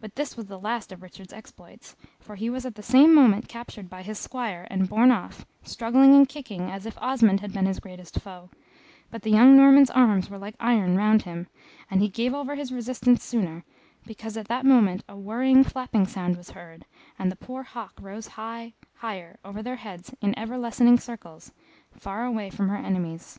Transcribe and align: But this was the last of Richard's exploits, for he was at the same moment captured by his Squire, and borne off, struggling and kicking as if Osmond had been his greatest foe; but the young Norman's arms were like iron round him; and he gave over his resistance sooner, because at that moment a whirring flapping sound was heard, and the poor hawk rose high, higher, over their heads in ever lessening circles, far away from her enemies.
But 0.00 0.16
this 0.16 0.36
was 0.36 0.46
the 0.46 0.58
last 0.58 0.90
of 0.90 1.00
Richard's 1.00 1.32
exploits, 1.32 1.94
for 2.18 2.34
he 2.34 2.50
was 2.50 2.66
at 2.66 2.74
the 2.74 2.82
same 2.82 3.14
moment 3.14 3.46
captured 3.46 3.88
by 3.88 4.02
his 4.02 4.18
Squire, 4.18 4.66
and 4.68 4.88
borne 4.88 5.12
off, 5.12 5.46
struggling 5.62 6.12
and 6.12 6.28
kicking 6.28 6.62
as 6.68 6.86
if 6.86 6.98
Osmond 6.98 7.38
had 7.38 7.52
been 7.52 7.66
his 7.66 7.78
greatest 7.78 8.18
foe; 8.18 8.50
but 9.12 9.22
the 9.22 9.30
young 9.30 9.56
Norman's 9.56 9.88
arms 9.92 10.28
were 10.28 10.38
like 10.38 10.56
iron 10.58 10.96
round 10.96 11.22
him; 11.22 11.46
and 11.88 12.00
he 12.02 12.08
gave 12.08 12.34
over 12.34 12.56
his 12.56 12.72
resistance 12.72 13.22
sooner, 13.22 13.62
because 14.06 14.36
at 14.36 14.48
that 14.48 14.66
moment 14.66 15.04
a 15.08 15.14
whirring 15.16 15.62
flapping 15.62 16.04
sound 16.04 16.36
was 16.36 16.50
heard, 16.50 16.84
and 17.16 17.30
the 17.30 17.36
poor 17.36 17.62
hawk 17.62 17.92
rose 18.00 18.26
high, 18.26 18.74
higher, 18.96 19.38
over 19.44 19.62
their 19.62 19.76
heads 19.76 20.12
in 20.20 20.36
ever 20.36 20.58
lessening 20.58 20.98
circles, 20.98 21.52
far 21.92 22.24
away 22.24 22.50
from 22.50 22.68
her 22.68 22.76
enemies. 22.84 23.38